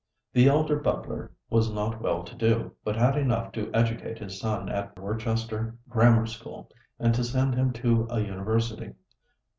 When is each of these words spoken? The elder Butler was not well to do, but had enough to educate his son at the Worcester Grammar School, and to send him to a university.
The 0.33 0.47
elder 0.47 0.77
Butler 0.77 1.31
was 1.51 1.71
not 1.71 2.01
well 2.01 2.23
to 2.23 2.33
do, 2.33 2.73
but 2.83 2.95
had 2.95 3.15
enough 3.15 3.51
to 3.51 3.69
educate 3.71 4.17
his 4.17 4.39
son 4.39 4.67
at 4.67 4.95
the 4.95 5.01
Worcester 5.03 5.77
Grammar 5.89 6.25
School, 6.25 6.71
and 6.97 7.13
to 7.13 7.23
send 7.23 7.53
him 7.53 7.71
to 7.73 8.07
a 8.09 8.19
university. 8.21 8.95